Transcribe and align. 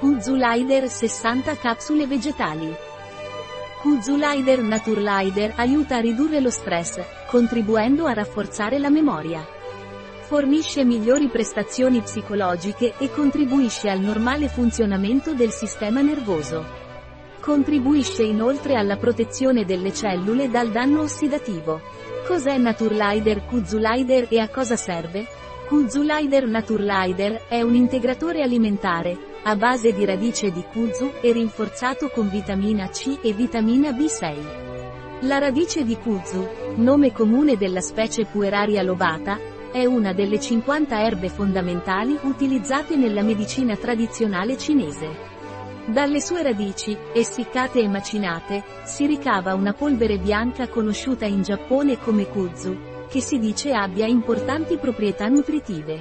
Kuzulader 0.00 0.88
60 0.88 1.56
capsule 1.56 2.06
vegetali. 2.06 2.74
Kuzulader 3.82 4.62
Naturlider 4.62 5.52
aiuta 5.56 5.96
a 5.96 6.00
ridurre 6.00 6.40
lo 6.40 6.48
stress, 6.48 6.98
contribuendo 7.26 8.06
a 8.06 8.14
rafforzare 8.14 8.78
la 8.78 8.88
memoria. 8.88 9.46
Fornisce 10.22 10.84
migliori 10.84 11.28
prestazioni 11.28 12.00
psicologiche 12.00 12.94
e 12.96 13.10
contribuisce 13.10 13.90
al 13.90 14.00
normale 14.00 14.48
funzionamento 14.48 15.34
del 15.34 15.50
sistema 15.50 16.00
nervoso. 16.00 16.64
Contribuisce 17.38 18.22
inoltre 18.22 18.76
alla 18.76 18.96
protezione 18.96 19.66
delle 19.66 19.92
cellule 19.92 20.48
dal 20.48 20.70
danno 20.70 21.02
ossidativo. 21.02 21.78
Cos'è 22.26 22.56
Naturlider 22.56 23.44
Kuzulader 23.44 24.28
e 24.30 24.38
a 24.38 24.48
cosa 24.48 24.76
serve? 24.76 25.26
Kuzulader 25.70 26.48
Naturlider 26.48 27.46
è 27.46 27.62
un 27.62 27.76
integratore 27.76 28.42
alimentare, 28.42 29.16
a 29.44 29.54
base 29.54 29.92
di 29.92 30.04
radice 30.04 30.50
di 30.50 30.64
kuzu 30.64 31.12
e 31.20 31.30
rinforzato 31.30 32.08
con 32.08 32.28
vitamina 32.28 32.88
C 32.88 33.20
e 33.22 33.32
vitamina 33.32 33.92
B6. 33.92 35.28
La 35.28 35.38
radice 35.38 35.84
di 35.84 35.96
kuzu, 35.96 36.74
nome 36.74 37.12
comune 37.12 37.56
della 37.56 37.80
specie 37.80 38.24
Pueraria 38.24 38.82
lobata, 38.82 39.38
è 39.70 39.84
una 39.84 40.12
delle 40.12 40.40
50 40.40 41.04
erbe 41.04 41.28
fondamentali 41.28 42.18
utilizzate 42.22 42.96
nella 42.96 43.22
medicina 43.22 43.76
tradizionale 43.76 44.58
cinese. 44.58 45.08
Dalle 45.86 46.20
sue 46.20 46.42
radici, 46.42 46.96
essiccate 47.14 47.78
e 47.78 47.86
macinate, 47.86 48.64
si 48.82 49.06
ricava 49.06 49.54
una 49.54 49.72
polvere 49.72 50.18
bianca 50.18 50.66
conosciuta 50.66 51.26
in 51.26 51.42
Giappone 51.42 51.96
come 51.96 52.26
kuzu, 52.26 52.89
che 53.10 53.20
si 53.20 53.38
dice 53.38 53.72
abbia 53.72 54.06
importanti 54.06 54.76
proprietà 54.76 55.26
nutritive. 55.26 56.00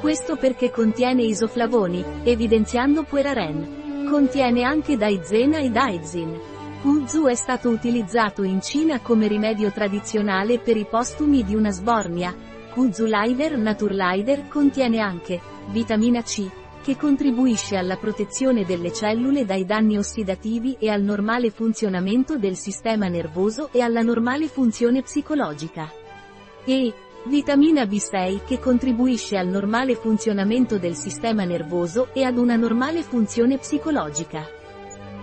Questo 0.00 0.36
perché 0.36 0.70
contiene 0.70 1.24
isoflavoni, 1.24 2.02
evidenziando 2.22 3.02
pueraren. 3.02 4.06
Contiene 4.08 4.62
anche 4.62 4.96
daizena 4.96 5.58
e 5.58 5.70
daizin. 5.70 6.38
Kuzu 6.82 7.26
è 7.26 7.34
stato 7.34 7.68
utilizzato 7.68 8.44
in 8.44 8.62
Cina 8.62 9.00
come 9.00 9.26
rimedio 9.26 9.70
tradizionale 9.72 10.58
per 10.58 10.76
i 10.76 10.86
postumi 10.88 11.44
di 11.44 11.54
una 11.54 11.70
sbornia, 11.70 12.34
Kuzulaider 12.72 13.58
Naturlider 13.58 14.46
contiene 14.46 15.00
anche 15.00 15.40
vitamina 15.70 16.22
C, 16.22 16.48
che 16.82 16.96
contribuisce 16.96 17.76
alla 17.76 17.96
protezione 17.96 18.64
delle 18.64 18.92
cellule 18.92 19.44
dai 19.44 19.66
danni 19.66 19.98
ossidativi 19.98 20.76
e 20.78 20.88
al 20.88 21.02
normale 21.02 21.50
funzionamento 21.50 22.38
del 22.38 22.56
sistema 22.56 23.08
nervoso 23.08 23.70
e 23.72 23.80
alla 23.80 24.02
normale 24.02 24.46
funzione 24.46 25.02
psicologica. 25.02 25.90
E 26.64 26.92
vitamina 27.24 27.84
B6 27.84 28.44
che 28.46 28.58
contribuisce 28.58 29.36
al 29.36 29.46
normale 29.46 29.94
funzionamento 29.94 30.78
del 30.78 30.94
sistema 30.94 31.44
nervoso 31.44 32.08
e 32.12 32.24
ad 32.24 32.38
una 32.38 32.56
normale 32.56 33.02
funzione 33.02 33.58
psicologica. 33.58 34.46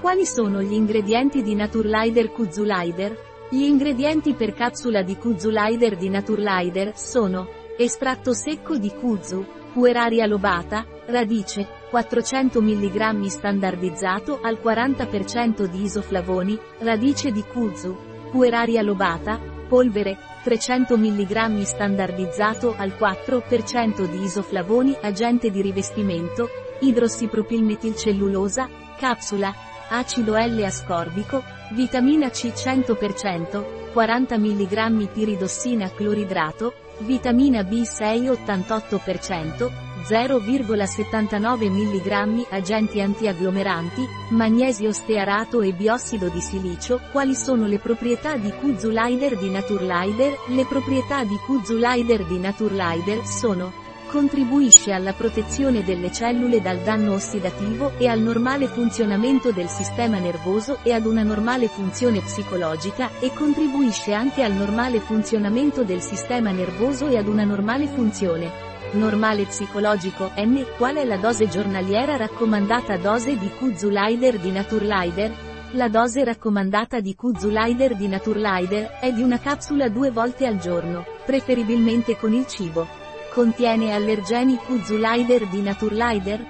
Quali 0.00 0.26
sono 0.26 0.60
gli 0.60 0.72
ingredienti 0.72 1.42
di 1.42 1.54
Naturlider 1.54 2.30
Kuzulaider? 2.30 3.16
Gli 3.50 3.62
ingredienti 3.62 4.34
per 4.34 4.52
capsula 4.52 5.02
di 5.02 5.16
Kuzulaider 5.16 5.96
di 5.96 6.08
Naturlider 6.08 6.92
sono 6.96 7.48
estratto 7.78 8.32
secco 8.32 8.76
di 8.76 8.90
kuzu, 8.90 9.44
pueraria 9.72 10.26
lobata, 10.26 10.86
radice, 11.06 11.66
400 11.90 12.60
mg 12.60 13.24
standardizzato 13.26 14.40
al 14.42 14.58
40% 14.62 15.64
di 15.64 15.82
isoflavoni, 15.82 16.58
radice 16.78 17.30
di 17.30 17.42
kuzu, 17.42 17.96
pueraria 18.30 18.82
lobata, 18.82 19.53
polvere, 19.64 20.16
300 20.42 20.96
mg 20.96 21.62
standardizzato 21.62 22.74
al 22.76 22.94
4% 22.98 24.04
di 24.08 24.22
isoflavoni 24.22 24.96
agente 25.00 25.50
di 25.50 25.60
rivestimento, 25.60 26.48
idrossipropilmetilcellulosa, 26.80 28.68
capsula, 28.96 29.52
acido 29.88 30.36
L-ascorbico, 30.36 31.42
vitamina 31.70 32.30
C 32.30 32.52
100%, 32.54 33.92
40 33.92 34.38
mg 34.38 35.08
piridossina 35.12 35.90
cloridrato, 35.90 36.74
vitamina 36.98 37.62
B6 37.62 38.30
88%, 38.46 39.70
0,79 40.04 41.70
mg 41.70 42.46
agenti 42.50 43.00
antiagglomeranti, 43.00 44.06
magnesio 44.30 44.92
stearato 44.92 45.62
e 45.62 45.72
biossido 45.72 46.28
di 46.28 46.40
silicio. 46.40 47.00
Quali 47.10 47.34
sono 47.34 47.66
le 47.66 47.78
proprietà 47.78 48.36
di 48.36 48.50
Kuzulaider 48.50 49.38
di 49.38 49.50
Naturlider? 49.50 50.36
Le 50.48 50.64
proprietà 50.66 51.24
di 51.24 51.36
Kuzulaider 51.46 52.26
di 52.26 52.38
Naturlider 52.38 53.24
sono 53.24 53.83
Contribuisce 54.06 54.92
alla 54.92 55.12
protezione 55.12 55.82
delle 55.82 56.12
cellule 56.12 56.60
dal 56.60 56.78
danno 56.78 57.14
ossidativo 57.14 57.92
e 57.98 58.06
al 58.06 58.20
normale 58.20 58.68
funzionamento 58.68 59.50
del 59.50 59.68
sistema 59.68 60.18
nervoso 60.18 60.78
e 60.84 60.92
ad 60.92 61.04
una 61.04 61.22
normale 61.22 61.66
funzione 61.68 62.20
psicologica 62.20 63.10
e 63.18 63.32
contribuisce 63.32 64.12
anche 64.12 64.42
al 64.42 64.52
normale 64.52 65.00
funzionamento 65.00 65.82
del 65.82 66.00
sistema 66.00 66.52
nervoso 66.52 67.08
e 67.08 67.16
ad 67.16 67.26
una 67.26 67.44
normale 67.44 67.86
funzione 67.88 68.72
normale 68.94 69.44
psicologico 69.44 70.30
N. 70.36 70.64
Qual 70.76 70.94
è 70.96 71.04
la 71.04 71.16
dose 71.16 71.48
giornaliera 71.48 72.16
raccomandata 72.16 72.96
dose 72.96 73.36
di 73.36 73.50
Kuzulaider 73.50 74.38
di 74.38 74.52
Naturlider? 74.52 75.32
La 75.72 75.88
dose 75.88 76.22
raccomandata 76.22 77.00
di 77.00 77.16
Kuzulaider 77.16 77.96
di 77.96 78.06
Naturlider 78.06 78.98
è 79.00 79.12
di 79.12 79.22
una 79.22 79.40
capsula 79.40 79.88
due 79.88 80.12
volte 80.12 80.46
al 80.46 80.58
giorno, 80.58 81.04
preferibilmente 81.26 82.16
con 82.16 82.32
il 82.32 82.46
cibo. 82.46 83.02
Contiene 83.34 83.92
allergeni 83.92 84.56
Kuzulaider 84.56 85.48
di 85.48 85.60
Naturlider? 85.60 86.46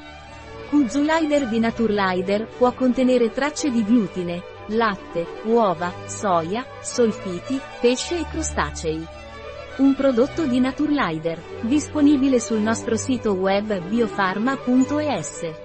Kuzulaider 0.68 1.48
di 1.48 1.58
Naturlider 1.58 2.46
può 2.46 2.72
contenere 2.74 3.30
tracce 3.30 3.70
di 3.70 3.82
glutine, 3.82 4.42
latte, 4.66 5.26
uova, 5.44 5.90
soia, 6.04 6.62
solfiti, 6.82 7.58
pesce 7.80 8.18
e 8.18 8.26
crostacei. 8.30 9.02
Un 9.78 9.94
prodotto 9.94 10.44
di 10.44 10.60
Naturlider, 10.60 11.40
disponibile 11.62 12.38
sul 12.38 12.58
nostro 12.58 12.96
sito 12.96 13.32
web 13.32 13.78
biofarma.es. 13.88 15.63